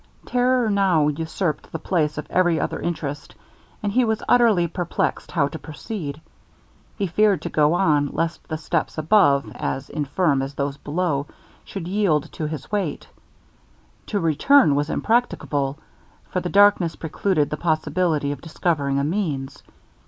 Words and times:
Terror 0.25 0.71
now 0.71 1.09
usurped 1.09 1.71
the 1.71 1.77
place 1.77 2.17
of 2.17 2.25
every 2.31 2.59
other 2.59 2.79
interest, 2.79 3.35
and 3.83 3.91
he 3.91 4.03
was 4.03 4.23
utterly 4.27 4.67
perplexed 4.67 5.29
how 5.31 5.47
to 5.49 5.59
proceed. 5.59 6.19
He 6.97 7.05
feared 7.05 7.43
to 7.43 7.49
go 7.51 7.75
on, 7.75 8.07
lest 8.07 8.47
the 8.47 8.57
steps 8.57 8.97
above, 8.97 9.51
as 9.55 9.91
infirm 9.91 10.41
as 10.41 10.55
those 10.55 10.77
below, 10.77 11.27
should 11.63 11.87
yield 11.87 12.31
to 12.31 12.47
his 12.47 12.71
weight; 12.71 13.09
to 14.07 14.19
return 14.19 14.73
was 14.73 14.89
impracticable, 14.89 15.77
for 16.31 16.39
the 16.39 16.49
darkness 16.49 16.95
precluded 16.95 17.51
the 17.51 17.57
possibility 17.57 18.31
of 18.31 18.41
discovering 18.41 18.97
a 18.97 19.03
means. 19.03 19.61